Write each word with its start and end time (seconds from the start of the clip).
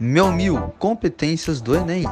Meu 0.00 0.32
mil 0.32 0.70
competências 0.78 1.60
do 1.60 1.74
Enem. 1.74 2.04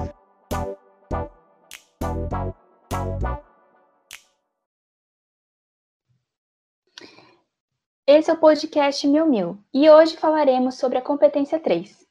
Esse 8.07 8.31
é 8.31 8.35
o 8.35 8.37
podcast 8.37 9.07
Mil 9.07 9.27
Mil 9.27 9.59
e 9.73 9.89
hoje 9.89 10.17
falaremos 10.17 10.75
sobre 10.75 10.99
a 10.99 11.03
competência 11.03 11.59
3. 11.59 12.07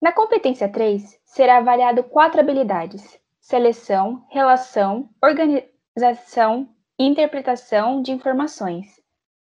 Na 0.00 0.12
competência 0.12 0.70
3, 0.70 1.20
será 1.24 1.58
avaliado 1.58 2.04
quatro 2.04 2.40
habilidades: 2.40 3.18
seleção, 3.40 4.24
relação, 4.30 5.10
organização 5.22 6.68
e 6.98 7.04
interpretação 7.04 8.02
de 8.02 8.12
informações. 8.12 8.97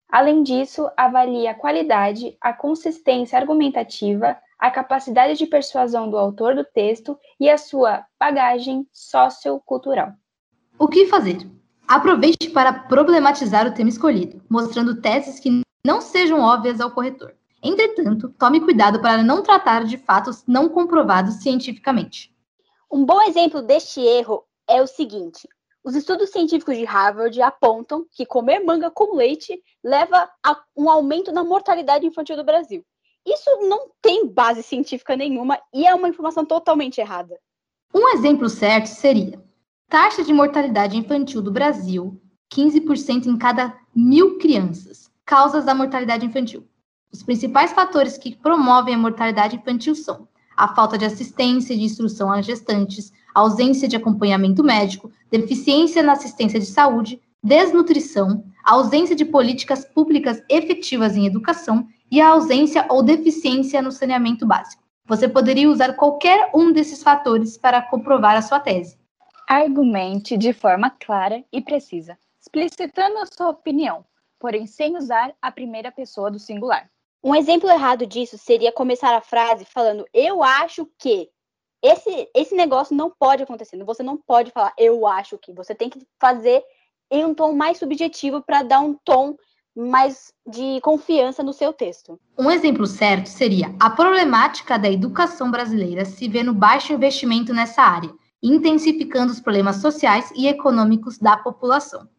Além 0.09 0.41
disso, 0.41 0.89
avalia 0.95 1.51
a 1.51 1.55
qualidade, 1.55 2.37
a 2.39 2.53
consistência 2.53 3.37
argumentativa, 3.37 4.37
a 4.57 4.71
capacidade 4.71 5.37
de 5.37 5.45
persuasão 5.45 6.09
do 6.09 6.17
autor 6.17 6.55
do 6.55 6.63
texto 6.63 7.17
e 7.39 7.49
a 7.49 7.57
sua 7.57 8.05
bagagem 8.19 8.87
sociocultural. 8.91 10.13
O 10.79 10.87
que 10.87 11.05
fazer? 11.07 11.45
Aproveite 11.87 12.49
para 12.49 12.73
problematizar 12.73 13.67
o 13.67 13.73
tema 13.73 13.89
escolhido, 13.89 14.41
mostrando 14.49 15.01
teses 15.01 15.39
que 15.39 15.61
não 15.85 16.01
sejam 16.01 16.41
óbvias 16.41 16.81
ao 16.81 16.91
corretor. 16.91 17.33
Entretanto, 17.61 18.29
tome 18.37 18.59
cuidado 18.59 19.01
para 19.01 19.23
não 19.23 19.41
tratar 19.41 19.83
de 19.83 19.97
fatos 19.97 20.43
não 20.47 20.69
comprovados 20.69 21.35
cientificamente. 21.35 22.33
Um 22.91 23.05
bom 23.05 23.21
exemplo 23.21 23.61
deste 23.61 23.99
erro 23.99 24.43
é 24.67 24.81
o 24.81 24.87
seguinte: 24.87 25.47
os 25.87 25.95
estudos 25.95 26.31
científicos 26.31 26.75
de 26.75 26.83
Harvard 26.83 27.41
apontam 27.41 28.05
que 28.11 28.25
comer 28.25 28.59
manga 28.59 28.91
com 28.91 29.15
leite 29.15 29.57
leva 29.81 30.29
a 30.45 30.61
um 30.75 30.89
aumento 30.89 31.31
na 31.31 31.45
mortalidade 31.45 32.05
infantil 32.05 32.35
do 32.35 32.43
Brasil. 32.43 32.85
Isso 33.25 33.49
não 33.69 33.89
tem 34.01 34.27
base 34.27 34.61
científica 34.63 35.15
nenhuma 35.15 35.57
e 35.73 35.87
é 35.87 35.95
uma 35.95 36.09
informação 36.09 36.43
totalmente 36.43 36.99
errada. 36.99 37.39
Um 37.95 38.09
exemplo 38.09 38.49
certo 38.49 38.87
seria: 38.87 39.41
taxa 39.87 40.25
de 40.25 40.33
mortalidade 40.33 40.97
infantil 40.97 41.41
do 41.41 41.53
Brasil, 41.53 42.21
15% 42.53 43.27
em 43.27 43.37
cada 43.37 43.73
mil 43.95 44.37
crianças. 44.39 45.09
Causas 45.25 45.63
da 45.63 45.73
mortalidade 45.73 46.25
infantil. 46.25 46.67
Os 47.13 47.23
principais 47.23 47.71
fatores 47.71 48.17
que 48.17 48.35
promovem 48.35 48.93
a 48.93 48.97
mortalidade 48.97 49.55
infantil 49.55 49.95
são 49.95 50.27
a 50.57 50.75
falta 50.75 50.97
de 50.97 51.05
assistência 51.05 51.73
e 51.73 51.77
de 51.77 51.85
instrução 51.85 52.29
às 52.29 52.45
gestantes, 52.45 53.13
ausência 53.39 53.87
de 53.87 53.95
acompanhamento 53.95 54.63
médico, 54.63 55.11
deficiência 55.29 56.01
na 56.01 56.13
assistência 56.13 56.59
de 56.59 56.65
saúde, 56.65 57.21
desnutrição, 57.43 58.43
ausência 58.63 59.15
de 59.15 59.25
políticas 59.25 59.85
públicas 59.85 60.41
efetivas 60.49 61.15
em 61.15 61.25
educação 61.25 61.87
e 62.11 62.19
a 62.19 62.29
ausência 62.29 62.85
ou 62.89 63.03
deficiência 63.03 63.81
no 63.81 63.91
saneamento 63.91 64.45
básico. 64.45 64.83
Você 65.05 65.27
poderia 65.27 65.69
usar 65.69 65.93
qualquer 65.93 66.49
um 66.53 66.71
desses 66.71 67.01
fatores 67.01 67.57
para 67.57 67.81
comprovar 67.81 68.35
a 68.35 68.41
sua 68.41 68.59
tese. 68.59 68.97
Argumente 69.47 70.35
de 70.35 70.51
forma 70.51 70.89
clara 70.89 71.43
e 71.51 71.61
precisa, 71.61 72.17
explicitando 72.41 73.17
a 73.19 73.25
sua 73.25 73.49
opinião, 73.49 74.03
porém 74.39 74.65
sem 74.65 74.97
usar 74.97 75.33
a 75.41 75.51
primeira 75.51 75.91
pessoa 75.91 76.29
do 76.29 76.39
singular. 76.39 76.89
Um 77.23 77.33
exemplo 77.33 77.69
errado 77.69 78.05
disso 78.05 78.37
seria 78.37 78.71
começar 78.71 79.15
a 79.15 79.21
frase 79.21 79.65
falando 79.65 80.05
eu 80.13 80.43
acho 80.43 80.89
que. 80.97 81.29
Esse, 81.87 82.27
esse 82.35 82.53
negócio 82.53 82.93
não 82.93 83.09
pode 83.09 83.43
acontecer. 83.43 83.81
Você 83.85 84.03
não 84.03 84.17
pode 84.17 84.51
falar 84.51 84.73
eu 84.77 85.07
acho 85.07 85.37
que. 85.37 85.53
Você 85.53 85.73
tem 85.73 85.89
que 85.89 86.05
fazer 86.19 86.61
em 87.09 87.23
um 87.23 87.33
tom 87.33 87.53
mais 87.53 87.77
subjetivo 87.77 88.41
para 88.41 88.61
dar 88.61 88.81
um 88.81 88.93
tom 89.05 89.37
mais 89.73 90.33
de 90.45 90.81
confiança 90.81 91.41
no 91.41 91.53
seu 91.53 91.71
texto. 91.71 92.19
Um 92.37 92.51
exemplo 92.51 92.85
certo 92.85 93.27
seria: 93.27 93.73
a 93.79 93.89
problemática 93.89 94.77
da 94.77 94.91
educação 94.91 95.49
brasileira 95.49 96.03
se 96.03 96.27
vê 96.27 96.43
no 96.43 96.53
baixo 96.53 96.91
investimento 96.91 97.53
nessa 97.53 97.81
área, 97.81 98.11
intensificando 98.43 99.31
os 99.31 99.39
problemas 99.39 99.77
sociais 99.77 100.29
e 100.35 100.45
econômicos 100.45 101.17
da 101.17 101.37
população. 101.37 102.09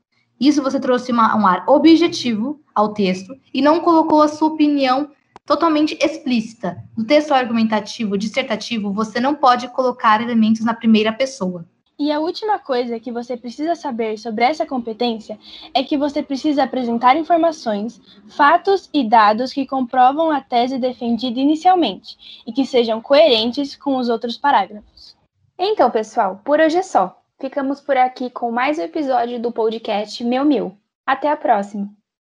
Isso 0.40 0.62
você 0.62 0.80
trouxe 0.80 1.12
uma, 1.12 1.36
um 1.36 1.46
ar 1.46 1.64
objetivo 1.68 2.62
ao 2.74 2.94
texto 2.94 3.34
e 3.52 3.60
não 3.60 3.80
colocou 3.80 4.22
a 4.22 4.28
sua 4.28 4.48
opinião 4.48 5.10
totalmente 5.48 5.98
explícita. 5.98 6.84
No 6.94 7.04
texto 7.04 7.32
argumentativo, 7.32 8.18
dissertativo, 8.18 8.92
você 8.92 9.18
não 9.18 9.34
pode 9.34 9.66
colocar 9.68 10.20
elementos 10.20 10.62
na 10.62 10.74
primeira 10.74 11.10
pessoa. 11.10 11.64
E 11.98 12.12
a 12.12 12.20
última 12.20 12.58
coisa 12.60 13.00
que 13.00 13.10
você 13.10 13.34
precisa 13.36 13.74
saber 13.74 14.18
sobre 14.18 14.44
essa 14.44 14.66
competência 14.66 15.38
é 15.74 15.82
que 15.82 15.96
você 15.96 16.22
precisa 16.22 16.62
apresentar 16.62 17.16
informações, 17.16 18.00
fatos 18.28 18.88
e 18.92 19.08
dados 19.08 19.52
que 19.52 19.66
comprovam 19.66 20.30
a 20.30 20.40
tese 20.40 20.78
defendida 20.78 21.40
inicialmente 21.40 22.42
e 22.46 22.52
que 22.52 22.66
sejam 22.66 23.00
coerentes 23.00 23.74
com 23.74 23.96
os 23.96 24.08
outros 24.08 24.36
parágrafos. 24.36 25.16
Então, 25.58 25.90
pessoal, 25.90 26.40
por 26.44 26.60
hoje 26.60 26.76
é 26.76 26.82
só. 26.82 27.20
Ficamos 27.40 27.80
por 27.80 27.96
aqui 27.96 28.30
com 28.30 28.52
mais 28.52 28.78
um 28.78 28.82
episódio 28.82 29.40
do 29.40 29.50
podcast 29.50 30.22
Meu 30.22 30.44
Mil. 30.44 30.76
Até 31.06 31.28
a 31.28 31.36
próxima! 31.36 31.97